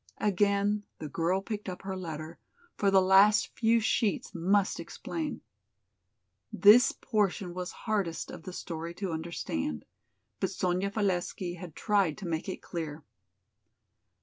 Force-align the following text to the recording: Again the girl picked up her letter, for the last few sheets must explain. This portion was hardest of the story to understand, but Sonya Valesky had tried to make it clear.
Again 0.17 0.83
the 0.97 1.07
girl 1.07 1.41
picked 1.41 1.69
up 1.69 1.83
her 1.83 1.95
letter, 1.95 2.39
for 2.75 2.89
the 2.89 3.03
last 3.03 3.49
few 3.55 3.79
sheets 3.79 4.33
must 4.33 4.79
explain. 4.79 5.41
This 6.51 6.91
portion 6.91 7.53
was 7.53 7.71
hardest 7.71 8.31
of 8.31 8.41
the 8.41 8.51
story 8.51 8.95
to 8.95 9.11
understand, 9.11 9.85
but 10.39 10.49
Sonya 10.49 10.89
Valesky 10.89 11.57
had 11.57 11.75
tried 11.75 12.17
to 12.17 12.27
make 12.27 12.49
it 12.49 12.63
clear. 12.63 13.03